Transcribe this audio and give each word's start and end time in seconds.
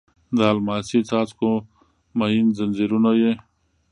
د 0.37 0.39
الماسې 0.53 0.99
څاڅکو 1.09 1.51
مهین 2.19 2.47
ځنځیرونه 2.57 3.11
یې 3.21 3.33